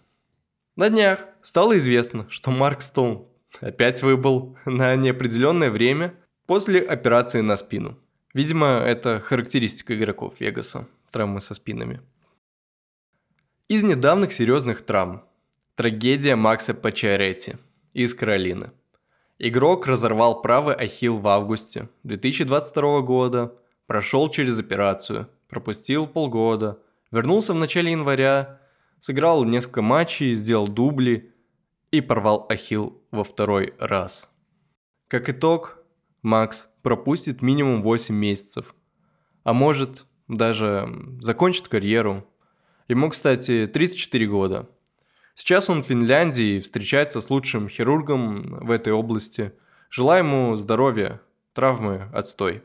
На 0.75 0.89
днях 0.89 1.25
стало 1.41 1.77
известно, 1.77 2.25
что 2.29 2.51
Марк 2.51 2.81
Стоун 2.81 3.25
опять 3.61 4.03
выбыл 4.03 4.57
на 4.65 4.97
неопределенное 4.97 5.71
время 5.71 6.13
после 6.45 6.81
операции 6.81 7.39
на 7.39 7.55
спину– 7.55 7.97
Видимо, 8.33 8.67
это 8.67 9.19
характеристика 9.19 9.95
игроков 9.95 10.39
Вегаса, 10.39 10.87
травмы 11.11 11.41
со 11.41 11.55
спинами. 11.55 12.01
Из 13.67 13.83
недавних 13.83 14.31
серьезных 14.33 14.83
травм. 14.83 15.23
Трагедия 15.75 16.35
Макса 16.35 16.73
Пачаретти 16.73 17.55
из 17.93 18.13
Каролины. 18.13 18.71
Игрок 19.39 19.87
разорвал 19.87 20.41
правый 20.41 20.75
ахилл 20.75 21.17
в 21.17 21.27
августе 21.27 21.89
2022 22.03 23.01
года, 23.01 23.55
прошел 23.87 24.29
через 24.29 24.59
операцию, 24.59 25.27
пропустил 25.47 26.05
полгода, 26.05 26.79
вернулся 27.11 27.53
в 27.53 27.57
начале 27.57 27.91
января, 27.91 28.59
сыграл 28.99 29.43
несколько 29.43 29.81
матчей, 29.81 30.35
сделал 30.35 30.67
дубли 30.67 31.33
и 31.89 32.01
порвал 32.01 32.45
ахилл 32.49 33.01
во 33.09 33.23
второй 33.23 33.73
раз. 33.79 34.29
Как 35.07 35.29
итог, 35.29 35.83
Макс 36.21 36.68
пропустит 36.81 37.41
минимум 37.41 37.81
8 37.81 38.15
месяцев. 38.15 38.75
А 39.43 39.53
может, 39.53 40.05
даже 40.27 40.87
закончит 41.19 41.67
карьеру. 41.67 42.25
Ему, 42.87 43.09
кстати, 43.09 43.67
34 43.67 44.27
года. 44.27 44.69
Сейчас 45.35 45.69
он 45.69 45.83
в 45.83 45.87
Финляндии 45.87 46.57
и 46.57 46.59
встречается 46.59 47.21
с 47.21 47.29
лучшим 47.29 47.69
хирургом 47.69 48.65
в 48.65 48.71
этой 48.71 48.91
области. 48.93 49.53
Желаю 49.89 50.25
ему 50.25 50.55
здоровья, 50.55 51.21
травмы, 51.53 52.09
отстой. 52.13 52.63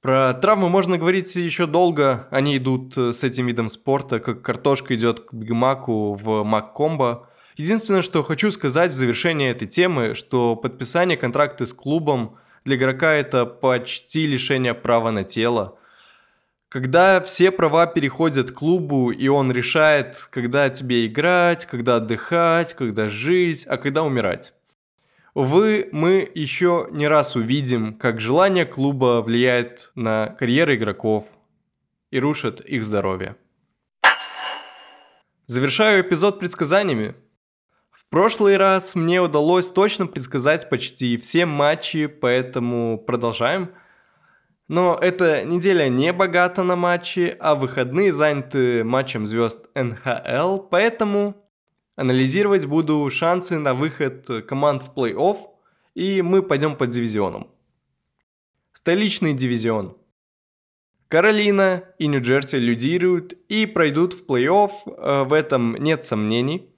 Про 0.00 0.34
травмы 0.34 0.68
можно 0.68 0.98
говорить 0.98 1.36
еще 1.36 1.66
долго. 1.66 2.26
Они 2.30 2.56
идут 2.56 2.96
с 2.96 3.22
этим 3.22 3.46
видом 3.46 3.68
спорта, 3.68 4.20
как 4.20 4.42
картошка 4.42 4.94
идет 4.94 5.20
к 5.20 5.32
бигмаку 5.32 6.14
в 6.14 6.42
Маккомбо. 6.42 7.28
Единственное, 7.62 8.02
что 8.02 8.24
хочу 8.24 8.50
сказать 8.50 8.90
в 8.90 8.96
завершении 8.96 9.48
этой 9.48 9.68
темы, 9.68 10.16
что 10.16 10.56
подписание 10.56 11.16
контракта 11.16 11.64
с 11.64 11.72
клубом 11.72 12.36
для 12.64 12.74
игрока 12.74 13.12
это 13.12 13.46
почти 13.46 14.26
лишение 14.26 14.74
права 14.74 15.12
на 15.12 15.22
тело. 15.22 15.78
Когда 16.68 17.20
все 17.20 17.52
права 17.52 17.86
переходят 17.86 18.50
к 18.50 18.54
клубу, 18.54 19.12
и 19.12 19.28
он 19.28 19.52
решает, 19.52 20.26
когда 20.32 20.70
тебе 20.70 21.06
играть, 21.06 21.66
когда 21.66 21.96
отдыхать, 21.96 22.74
когда 22.74 23.08
жить, 23.08 23.64
а 23.68 23.76
когда 23.76 24.02
умирать. 24.02 24.54
Увы, 25.32 25.88
мы 25.92 26.28
еще 26.34 26.88
не 26.90 27.06
раз 27.06 27.36
увидим, 27.36 27.94
как 27.94 28.18
желание 28.18 28.64
клуба 28.64 29.22
влияет 29.22 29.92
на 29.94 30.34
карьеры 30.36 30.74
игроков 30.74 31.26
и 32.10 32.18
рушит 32.18 32.60
их 32.60 32.82
здоровье. 32.82 33.36
Завершаю 35.46 36.02
эпизод 36.02 36.40
предсказаниями. 36.40 37.14
Прошлый 38.12 38.58
раз 38.58 38.94
мне 38.94 39.22
удалось 39.22 39.70
точно 39.70 40.06
предсказать 40.06 40.68
почти 40.68 41.16
все 41.16 41.46
матчи, 41.46 42.06
поэтому 42.06 42.98
продолжаем. 42.98 43.70
Но 44.68 44.98
эта 45.00 45.44
неделя 45.44 45.88
не 45.88 46.12
богата 46.12 46.62
на 46.62 46.76
матчи, 46.76 47.34
а 47.40 47.54
выходные 47.54 48.12
заняты 48.12 48.84
матчем 48.84 49.26
звезд 49.26 49.68
НХЛ, 49.74 50.58
поэтому 50.70 51.34
анализировать 51.96 52.66
буду 52.66 53.08
шансы 53.10 53.58
на 53.58 53.74
выход 53.74 54.28
команд 54.46 54.82
в 54.82 54.92
плей-офф, 54.94 55.38
и 55.94 56.20
мы 56.20 56.42
пойдем 56.42 56.76
по 56.76 56.86
дивизионам. 56.86 57.48
Столичный 58.72 59.32
дивизион. 59.32 59.96
Каролина 61.08 61.84
и 61.98 62.06
Нью-Джерси 62.06 62.56
лидируют 62.56 63.32
и 63.48 63.64
пройдут 63.66 64.12
в 64.12 64.26
плей-офф, 64.26 64.70
э, 64.86 65.24
в 65.24 65.32
этом 65.32 65.76
нет 65.76 66.04
сомнений. 66.04 66.71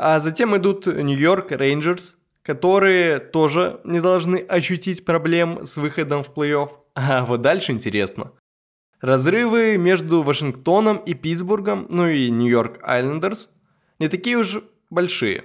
А 0.00 0.20
затем 0.20 0.56
идут 0.56 0.86
Нью-Йорк 0.86 1.50
Рейнджерс, 1.50 2.18
которые 2.42 3.18
тоже 3.18 3.80
не 3.82 4.00
должны 4.00 4.36
ощутить 4.36 5.04
проблем 5.04 5.64
с 5.64 5.76
выходом 5.76 6.22
в 6.22 6.30
плей-офф. 6.30 6.70
А 6.94 7.26
вот 7.26 7.42
дальше 7.42 7.72
интересно. 7.72 8.30
Разрывы 9.00 9.76
между 9.76 10.22
Вашингтоном 10.22 10.98
и 10.98 11.14
Питтсбургом, 11.14 11.88
ну 11.90 12.06
и 12.06 12.30
Нью-Йорк 12.30 12.78
Айлендерс, 12.82 13.50
не 13.98 14.08
такие 14.08 14.36
уж 14.36 14.62
большие. 14.88 15.44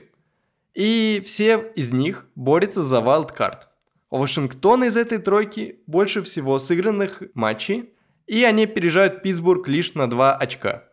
И 0.76 1.24
все 1.26 1.72
из 1.76 1.92
них 1.92 2.28
борются 2.36 2.84
за 2.84 3.02
вайлдкарт. 3.02 3.70
У 4.12 4.20
Вашингтона 4.20 4.84
из 4.84 4.98
этой 4.98 5.18
тройки 5.18 5.80
больше 5.88 6.22
всего 6.22 6.60
сыгранных 6.60 7.24
матчей, 7.34 7.96
и 8.28 8.44
они 8.44 8.66
опережают 8.66 9.24
Питтсбург 9.24 9.68
лишь 9.68 9.96
на 9.96 10.08
2 10.08 10.36
очка. 10.36 10.84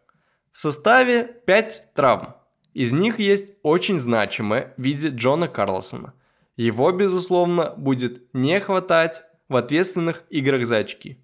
В 0.51 0.61
составе 0.61 1.25
5 1.45 1.89
травм– 1.95 2.37
из 2.75 2.93
них 2.93 3.19
есть 3.19 3.53
очень 3.63 3.99
значимое 3.99 4.75
в 4.77 4.83
виде 4.83 5.09
Джона 5.09 5.49
Карлсона. 5.49 6.15
Его, 6.57 6.93
безусловно, 6.93 7.75
будет 7.77 8.23
не 8.33 8.61
хватать 8.61 9.23
в 9.49 9.57
ответственных 9.57 10.25
играх 10.31 10.67
за 10.67 10.79
очки. 10.79 11.19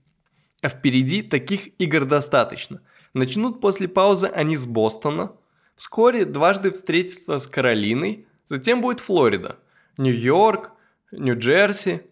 А 0.62 0.68
впереди 0.68 1.22
таких 1.22 1.80
игр 1.80 2.04
достаточно. 2.04 2.80
Начнут 3.14 3.60
после 3.60 3.86
паузы 3.86 4.26
они 4.26 4.56
с 4.56 4.66
Бостона, 4.66 5.32
вскоре 5.76 6.24
дважды 6.24 6.70
встретятся 6.70 7.38
с 7.38 7.46
Каролиной, 7.46 8.26
затем 8.44 8.80
будет 8.80 9.00
Флорида, 9.00 9.56
Нью-Йорк, 9.98 10.72
Нью-Джерси. 11.12 12.02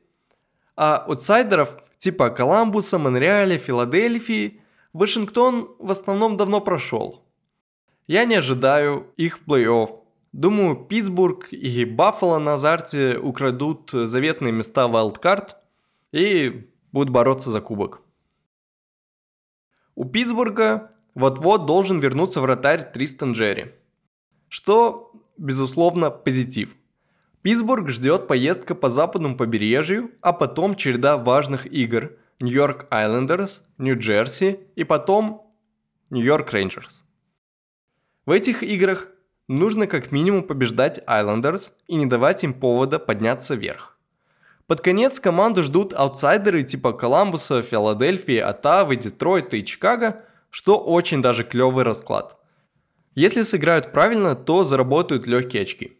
А 0.76 0.98
аутсайдеров 0.98 1.82
типа 1.98 2.30
Коламбуса, 2.30 2.98
Монреаля, 2.98 3.58
Филадельфии 3.58 4.60
Вашингтон 4.92 5.74
в 5.78 5.90
основном 5.90 6.36
давно 6.36 6.60
прошел– 6.60 7.22
я 8.06 8.24
не 8.24 8.36
ожидаю 8.36 9.12
их 9.16 9.38
в 9.38 9.48
плей-офф. 9.48 10.00
Думаю, 10.32 10.76
Питтсбург 10.76 11.52
и 11.52 11.84
Баффало 11.84 12.38
на 12.38 12.54
азарте 12.54 13.18
украдут 13.18 13.90
заветные 13.92 14.52
места 14.52 14.88
вайлдкарт 14.88 15.56
и 16.12 16.68
будут 16.92 17.10
бороться 17.10 17.50
за 17.50 17.60
кубок. 17.60 18.02
У 19.94 20.04
Питтсбурга 20.04 20.90
вот-вот 21.14 21.66
должен 21.66 22.00
вернуться 22.00 22.40
вратарь 22.40 22.90
Тристан 22.92 23.32
Джерри. 23.32 23.72
Что, 24.48 25.12
безусловно, 25.38 26.10
позитив. 26.10 26.76
Питтсбург 27.42 27.90
ждет 27.90 28.26
поездка 28.26 28.74
по 28.74 28.88
западному 28.88 29.36
побережью, 29.36 30.10
а 30.20 30.32
потом 30.32 30.74
череда 30.74 31.16
важных 31.16 31.66
игр– 31.66 32.12
Нью-Йорк 32.40 32.86
Айлендерс, 32.90 33.62
Нью-Джерси 33.78 34.60
и 34.74 34.84
потом 34.84 35.54
Нью-Йорк 36.10 36.52
Рейнджерс. 36.52 37.04
В 38.26 38.30
этих 38.30 38.62
играх 38.62 39.08
нужно 39.48 39.86
как 39.86 40.10
минимум 40.10 40.44
побеждать 40.44 40.98
Islanders 41.06 41.72
и 41.86 41.94
не 41.96 42.06
давать 42.06 42.42
им 42.42 42.54
повода 42.54 42.98
подняться 42.98 43.54
вверх. 43.54 43.98
Под 44.66 44.80
конец 44.80 45.20
команду 45.20 45.62
ждут 45.62 45.92
аутсайдеры 45.92 46.62
типа 46.62 46.94
Коламбуса, 46.94 47.60
Филадельфии, 47.60 48.38
Оттавы, 48.38 48.96
Детройта 48.96 49.58
и 49.58 49.64
Чикаго, 49.64 50.24
что 50.48 50.78
очень 50.78 51.20
даже 51.20 51.44
клевый 51.44 51.84
расклад. 51.84 52.38
Если 53.14 53.42
сыграют 53.42 53.92
правильно, 53.92 54.34
то 54.34 54.64
заработают 54.64 55.26
легкие 55.26 55.62
очки. 55.64 55.98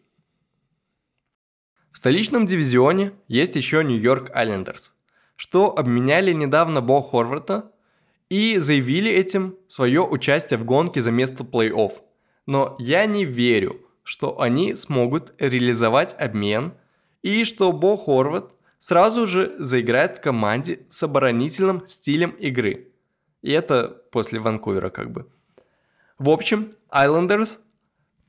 В 1.91 1.97
столичном 1.97 2.47
дивизионе 2.47 3.11
есть 3.27 3.55
еще 3.55 3.83
Нью-Йорк 3.83 4.31
Айлендерс, 4.35 4.95
что 5.35 5.77
обменяли 5.77 6.33
недавно 6.33 6.81
Бо 6.81 7.03
Хорвата 7.03 7.71
и 8.29 8.57
заявили 8.57 9.11
этим 9.11 9.55
свое 9.67 10.01
участие 10.01 10.57
в 10.57 10.65
гонке 10.65 11.03
за 11.03 11.11
место 11.11 11.43
плей-офф 11.43 11.93
но 12.45 12.75
я 12.79 13.05
не 13.05 13.25
верю, 13.25 13.81
что 14.03 14.39
они 14.39 14.75
смогут 14.75 15.33
реализовать 15.39 16.15
обмен 16.19 16.73
и 17.21 17.43
что 17.43 17.71
Бо 17.71 17.97
Хорват 17.97 18.51
сразу 18.77 19.25
же 19.25 19.55
заиграет 19.57 20.17
в 20.17 20.21
команде 20.21 20.85
с 20.89 21.01
оборонительным 21.03 21.87
стилем 21.87 22.29
игры. 22.31 22.91
И 23.41 23.51
это 23.51 23.87
после 24.11 24.39
Ванкувера 24.39 24.89
как 24.89 25.11
бы. 25.11 25.27
В 26.19 26.29
общем, 26.29 26.75
Islanders 26.89 27.59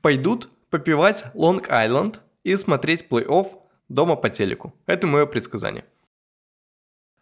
пойдут 0.01 0.49
попивать 0.69 1.25
Лонг-Айленд 1.33 2.19
и 2.43 2.55
смотреть 2.55 3.05
плей-офф 3.09 3.47
дома 3.87 4.15
по 4.15 4.29
телеку. 4.29 4.73
Это 4.85 5.07
мое 5.07 5.25
предсказание. 5.25 5.85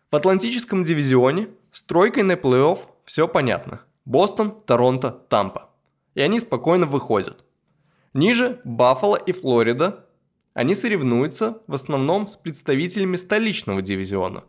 В 0.09 0.15
Атлантическом 0.15 0.83
дивизионе 0.83 1.49
с 1.71 1.81
тройкой 1.83 2.23
на 2.23 2.33
плей-офф 2.33 2.79
все 3.03 3.27
понятно. 3.27 3.81
Бостон, 4.05 4.61
Торонто, 4.65 5.11
Тампа 5.11 5.74
и 6.15 6.21
они 6.21 6.39
спокойно 6.39 6.87
выходят. 6.87 7.43
Ниже 8.13 8.61
Баффало 8.63 9.17
и 9.17 9.31
Флорида. 9.31 10.05
Они 10.53 10.73
соревнуются 10.73 11.61
в 11.67 11.73
основном 11.73 12.27
с 12.29 12.37
представителями 12.37 13.17
столичного 13.17 13.81
дивизиона. 13.81 14.45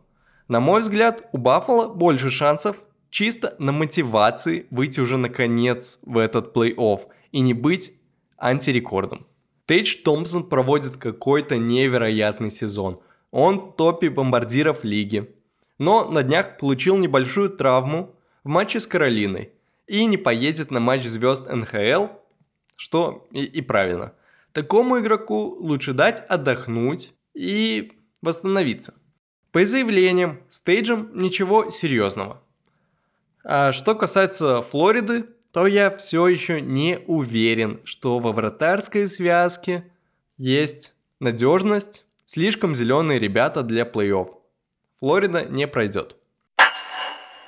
На 0.47 0.61
мой 0.61 0.79
взгляд, 0.79 1.27
у 1.33 1.37
Баффало 1.37 1.93
больше 1.93 2.29
шансов 2.29 2.85
чисто 3.09 3.55
на 3.59 3.73
мотивации 3.73 4.67
выйти 4.71 5.01
уже 5.01 5.17
наконец 5.17 5.99
в 6.03 6.17
этот 6.17 6.55
плей-офф 6.55 7.01
и 7.33 7.41
не 7.41 7.53
быть 7.53 7.91
антирекордом. 8.37 9.27
Тейдж 9.65 9.97
Томпсон 10.03 10.45
проводит 10.45 10.95
какой-то 10.95 11.57
невероятный 11.57 12.51
сезон. 12.51 13.01
Он 13.31 13.59
в 13.59 13.75
топе 13.75 14.09
бомбардиров 14.09 14.85
лиги. 14.85 15.35
Но 15.77 16.09
на 16.09 16.23
днях 16.23 16.57
получил 16.57 16.97
небольшую 16.97 17.49
травму 17.49 18.15
в 18.45 18.49
матче 18.49 18.79
с 18.79 18.87
Каролиной 18.87 19.51
и 19.87 20.05
не 20.05 20.17
поедет 20.17 20.71
на 20.71 20.79
матч 20.79 21.03
звезд 21.05 21.47
НХЛ, 21.49 22.07
что 22.75 23.27
и, 23.31 23.43
и 23.43 23.61
правильно. 23.61 24.13
Такому 24.51 24.99
игроку 24.99 25.55
лучше 25.59 25.93
дать 25.93 26.23
отдохнуть 26.27 27.13
и 27.33 27.91
восстановиться. 28.21 28.93
По 29.51 29.63
заявлениям, 29.65 30.41
стейджем 30.49 31.09
ничего 31.13 31.69
серьезного. 31.69 32.41
А 33.43 33.71
что 33.71 33.95
касается 33.95 34.61
Флориды, 34.61 35.25
то 35.53 35.65
я 35.65 35.89
все 35.89 36.27
еще 36.27 36.59
не 36.59 36.99
уверен, 37.07 37.79
что 37.85 38.19
во 38.19 38.33
вратарской 38.33 39.07
связке 39.07 39.85
есть 40.35 40.93
надежность, 41.19 42.05
слишком 42.25 42.75
зеленые 42.75 43.19
ребята 43.19 43.63
для 43.63 43.83
плей-офф. 43.83 44.35
Флорида 44.99 45.45
не 45.45 45.67
пройдет. 45.67 46.17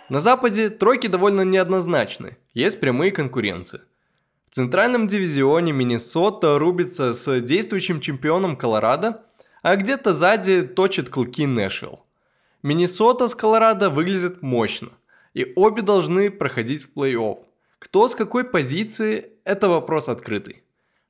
На 0.10 0.20
Западе 0.20 0.72
тройки 0.72 1.06
довольно 1.06 1.42
неоднозначны, 1.42 2.38
есть 2.56 2.80
прямые 2.80 3.12
конкуренции. 3.12 3.82
В 4.50 4.56
центральном 4.56 5.08
дивизионе 5.08 5.72
Миннесота 5.72 6.58
рубится 6.58 7.14
с 7.14 7.42
действующим 7.42 8.00
чемпионом 8.00 8.58
Колорадо, 8.58 9.24
а 9.62 9.76
где-то 9.76 10.16
сзади 10.16 10.64
точит 10.64 11.10
клыки 11.10 11.46
Нэшвилл. 11.46 12.04
Миннесота 12.64 13.28
с 13.28 13.36
Колорадо 13.36 13.92
выглядят 13.92 14.42
мощно, 14.42 14.90
и 15.36 15.54
обе 15.56 15.84
должны 15.84 16.32
проходить 16.32 16.86
в 16.86 16.98
плей-офф. 16.98 17.38
Кто 17.78 18.08
с 18.08 18.16
какой 18.16 18.44
позиции– 18.44 19.34
это 19.44 19.70
вопрос 19.70 20.10
открытый. 20.10 20.64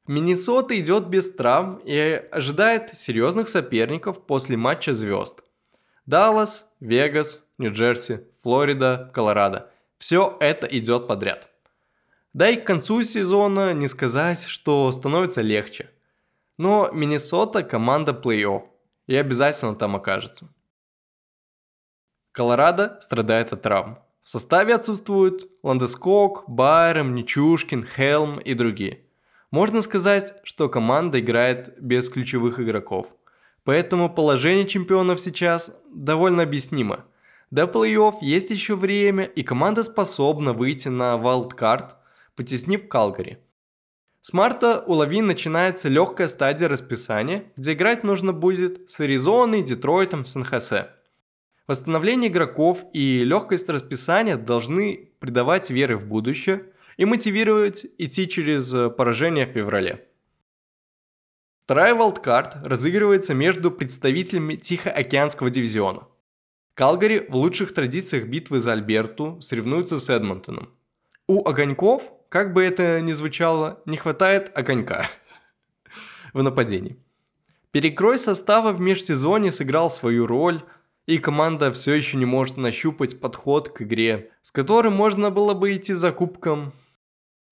Миннесота 0.07 0.77
идет 0.77 1.07
без 1.07 1.31
травм 1.31 1.79
и 1.85 2.21
ожидает 2.31 2.97
серьезных 2.97 3.47
соперников 3.47 4.25
после 4.25 4.57
матча 4.57 4.93
звезд. 4.93 5.43
Даллас, 6.05 6.73
Вегас, 6.81 7.48
Нью-Джерси, 7.59 8.25
Флорида, 8.41 9.11
Колорадо. 9.13 9.69
Все 9.97 10.35
это 10.39 10.65
идет 10.65 11.07
подряд. 11.07 11.49
Да 12.33 12.49
и 12.49 12.55
к 12.55 12.65
концу 12.65 13.03
сезона 13.03 13.73
не 13.73 13.87
сказать, 13.87 14.45
что 14.45 14.91
становится 14.91 15.41
легче. 15.41 15.89
Но 16.57 16.89
Миннесота 16.91 17.63
команда 17.63 18.11
плей-офф 18.11 18.63
и 19.07 19.15
обязательно 19.15 19.75
там 19.75 19.95
окажется. 19.95 20.49
Колорадо 22.31 22.97
страдает 23.01 23.51
от 23.51 23.61
травм. 23.61 23.99
В 24.21 24.29
составе 24.29 24.75
отсутствуют 24.75 25.49
Ландескок, 25.63 26.43
Байрем, 26.47 27.15
Нечушкин, 27.15 27.83
Хелм 27.83 28.39
и 28.39 28.53
другие. 28.53 29.05
Можно 29.51 29.81
сказать, 29.81 30.35
что 30.43 30.69
команда 30.69 31.19
играет 31.19 31.73
без 31.81 32.09
ключевых 32.09 32.59
игроков. 32.59 33.15
Поэтому 33.63 34.09
положение 34.13 34.67
чемпионов 34.67 35.19
сейчас 35.19 35.75
довольно 35.91 36.43
объяснимо. 36.43 37.05
До 37.51 37.63
плей-офф 37.63 38.17
есть 38.21 38.51
еще 38.51 38.75
время, 38.75 39.23
и 39.23 39.41
команда 39.41 39.83
способна 39.83 40.53
выйти 40.53 40.87
на 40.87 41.17
вайлдкарт, 41.17 41.97
потеснив 42.35 42.87
Калгари. 42.87 43.39
С 44.21 44.33
марта 44.33 44.83
у 44.85 44.93
Лавин 44.93 45.25
начинается 45.25 45.89
легкая 45.89 46.27
стадия 46.27 46.67
расписания, 46.67 47.45
где 47.55 47.73
играть 47.73 48.03
нужно 48.03 48.33
будет 48.33 48.89
с 48.89 48.99
Аризоной, 48.99 49.63
Детройтом, 49.63 50.25
Сан-Хосе. 50.25 50.89
Восстановление 51.65 52.29
игроков 52.29 52.85
и 52.93 53.23
легкость 53.23 53.69
расписания 53.69 54.37
должны 54.37 55.11
придавать 55.19 55.69
веры 55.69 55.97
в 55.97 56.05
будущее 56.05 56.65
и 56.97 57.05
мотивировать 57.05 57.85
идти 57.97 58.27
через 58.27 58.71
поражение 58.95 59.47
в 59.47 59.51
феврале. 59.51 60.05
Вторая 61.63 61.95
валдкарт 61.95 62.57
разыгрывается 62.65 63.33
между 63.33 63.71
представителями 63.71 64.55
Тихоокеанского 64.55 65.49
дивизиона. 65.49 66.07
Калгари 66.73 67.25
в 67.29 67.35
лучших 67.35 67.73
традициях 67.73 68.25
битвы 68.25 68.59
за 68.59 68.73
Альберту 68.73 69.39
соревнуются 69.41 69.99
с 69.99 70.09
Эдмонтоном. 70.09 70.69
У 71.27 71.47
огоньков, 71.47 72.13
как 72.29 72.53
бы 72.53 72.63
это 72.63 73.01
ни 73.01 73.11
звучало, 73.11 73.81
не 73.85 73.97
хватает 73.97 74.51
огонька 74.57 75.07
в 76.33 76.41
нападении. 76.41 76.97
Перекрой 77.71 78.17
состава 78.17 78.71
в 78.71 78.81
межсезоне 78.81 79.51
сыграл 79.51 79.89
свою 79.89 80.25
роль, 80.25 80.63
и 81.05 81.17
команда 81.17 81.71
все 81.71 81.93
еще 81.93 82.17
не 82.17 82.25
может 82.25 82.57
нащупать 82.57 83.19
подход 83.19 83.69
к 83.69 83.81
игре, 83.81 84.31
с 84.41 84.51
которым 84.51 84.93
можно 84.93 85.31
было 85.31 85.53
бы 85.53 85.75
идти 85.75 85.93
за 85.93 86.11
кубком 86.11 86.73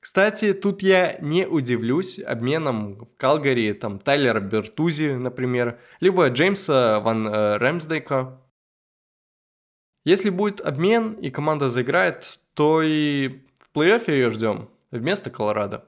кстати, 0.08 0.54
тут 0.54 0.84
я 0.84 1.18
не 1.20 1.46
удивлюсь 1.46 2.20
обменом 2.20 3.04
в 3.04 3.18
Калгари, 3.18 3.74
там, 3.74 4.00
Тайлера 4.00 4.40
Бертузи, 4.40 5.10
например, 5.10 5.80
либо 6.00 6.28
Джеймса 6.30 7.02
Ван 7.02 7.28
э, 7.28 7.58
Римсдайка. 7.58 8.40
Если 10.08 10.30
будет 10.30 10.62
обмен 10.62 11.16
и 11.16 11.30
команда 11.30 11.68
заиграет, 11.68 12.40
то 12.54 12.82
и 12.82 13.42
в 13.60 13.78
плей-оффе 13.78 14.12
ее 14.12 14.30
ждем 14.30 14.70
вместо 14.90 15.30
Колорадо. 15.30 15.84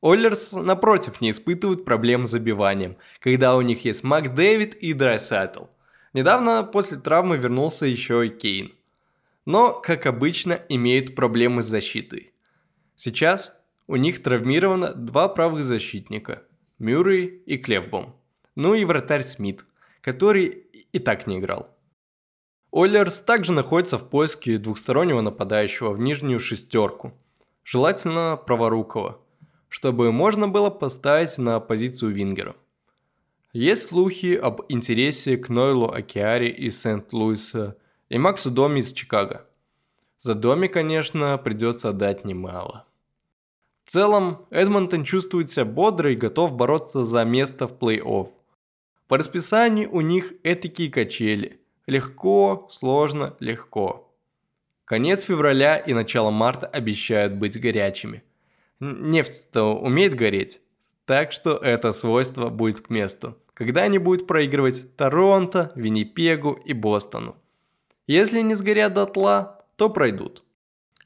Ойлерс, 0.00 0.52
напротив, 0.52 1.20
не 1.20 1.30
испытывают 1.30 1.84
проблем 1.84 2.26
с 2.26 2.30
забиванием, 2.30 2.96
когда 3.18 3.56
у 3.56 3.60
них 3.60 3.84
есть 3.84 4.04
Мак 4.04 4.36
Дэвид 4.36 4.76
и 4.76 4.92
Драйсайтл. 4.92 5.64
Недавно 6.12 6.62
после 6.62 6.96
травмы 6.96 7.38
вернулся 7.38 7.86
еще 7.86 8.24
и 8.24 8.30
Кейн. 8.30 8.70
Но, 9.46 9.72
как 9.72 10.06
обычно, 10.06 10.52
имеют 10.68 11.16
проблемы 11.16 11.62
с 11.62 11.66
защитой. 11.66 12.32
Сейчас 12.94 13.52
у 13.88 13.96
них 13.96 14.22
травмировано 14.22 14.94
два 14.94 15.26
правых 15.26 15.64
защитника– 15.64 16.44
Мюррей 16.78 17.42
и 17.46 17.58
Клевбом. 17.58 18.14
Ну 18.54 18.74
и 18.74 18.84
вратарь 18.84 19.24
Смит, 19.24 19.64
который 20.02 20.68
и 20.92 21.00
так 21.00 21.26
не 21.26 21.40
играл. 21.40 21.74
Оллерс 22.70 23.22
также 23.22 23.52
находится 23.52 23.98
в 23.98 24.08
поиске 24.08 24.58
двухстороннего 24.58 25.20
нападающего 25.20 25.90
в 25.90 25.98
нижнюю 25.98 26.38
шестерку, 26.38 27.12
желательно 27.64 28.36
праворукого, 28.36 29.20
чтобы 29.68 30.12
можно 30.12 30.48
было 30.48 30.68
поставить 30.68 31.38
на 31.38 31.60
позицию 31.60 32.12
вингера. 32.12 32.56
Есть 33.54 33.88
слухи 33.88 34.34
об 34.34 34.62
интересе 34.68 35.38
к 35.38 35.48
Нойлу 35.48 35.90
Акиари 35.90 36.50
из 36.50 36.80
Сент-Луиса 36.80 37.76
и 38.10 38.18
Максу 38.18 38.50
Доми 38.50 38.80
из 38.80 38.92
Чикаго. 38.92 39.46
За 40.18 40.34
Доми, 40.34 40.66
конечно, 40.66 41.38
придется 41.38 41.88
отдать 41.88 42.24
немало. 42.26 42.84
В 43.84 43.90
целом, 43.90 44.46
Эдмонтон 44.50 45.04
чувствует 45.04 45.48
себя 45.48 45.64
бодро 45.64 46.12
и 46.12 46.16
готов 46.16 46.52
бороться 46.52 47.04
за 47.04 47.24
место 47.24 47.66
в 47.66 47.72
плей-офф. 47.72 48.28
По 49.06 49.16
расписанию 49.16 49.90
у 49.90 50.02
них 50.02 50.34
этакие 50.42 50.90
качели. 50.90 51.58
Легко, 51.88 52.66
сложно, 52.68 53.34
легко. 53.40 54.14
Конец 54.84 55.22
февраля 55.22 55.78
и 55.78 55.94
начало 55.94 56.30
марта 56.30 56.66
обещают 56.66 57.32
быть 57.32 57.58
горячими. 57.58 58.22
Нефть-то 58.78 59.74
умеет 59.74 60.14
гореть, 60.14 60.60
так 61.06 61.32
что 61.32 61.56
это 61.56 61.92
свойство 61.92 62.50
будет 62.50 62.82
к 62.82 62.90
месту, 62.90 63.38
когда 63.54 63.84
они 63.84 63.96
будут 63.96 64.26
проигрывать 64.26 64.96
Торонто, 64.96 65.72
Виннипегу 65.76 66.60
и 66.62 66.74
Бостону. 66.74 67.36
Если 68.06 68.42
не 68.42 68.54
сгорят 68.54 68.92
дотла, 68.92 69.64
то 69.76 69.88
пройдут. 69.88 70.44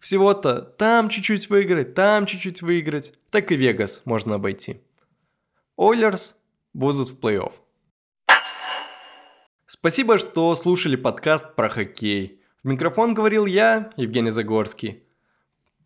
Всего-то 0.01 0.63
там 0.63 1.11
чуть-чуть 1.11 1.49
выиграть, 1.49 1.95
там 1.95 2.27
чуть-чуть 2.27 2.61
выиграть. 2.61 3.15
Так 3.31 3.53
и 3.53 3.55
Вегас 3.55 4.03
можно 4.05 4.35
обойти. 4.35 4.81
Ойлерс 5.77 6.35
будут 6.75 7.11
в 7.11 7.21
плей-офф. 7.21 7.53
Спасибо, 9.75 10.19
что 10.19 10.55
слушали 10.55 10.97
подкаст 10.97 11.57
про 11.57 11.71
хоккей. 11.71 12.43
В 12.63 12.69
микрофон 12.69 13.15
говорил 13.15 13.47
я, 13.47 13.91
Евгений 13.97 14.31
Загорский. 14.31 15.03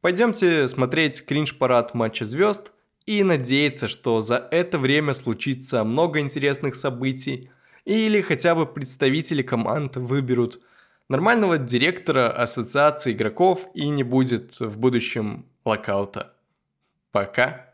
Пойдемте 0.01 0.67
смотреть 0.67 1.25
кринж-парад 1.25 1.95
матча 1.95 2.25
звезд 2.25 2.73
и 3.07 3.23
надеяться, 3.23 3.87
что 3.87 4.21
за 4.21 4.39
это 4.51 4.77
время 4.79 5.15
случится 5.15 5.85
много 5.85 6.19
интересных 6.19 6.75
событий 6.75 7.49
или 7.85 8.23
хотя 8.23 8.57
бы 8.57 8.67
представители 8.67 9.43
команд 9.43 9.97
выберут– 9.97 10.61
нормального 11.09 11.57
директора 11.57 12.29
ассоциации 12.29 13.13
игроков 13.13 13.71
и 13.73 13.89
не 13.89 14.03
будет 14.03 14.59
в 14.59 14.81
будущем 14.81 15.47
локаута. 15.65 16.35
Пока. 17.13 17.66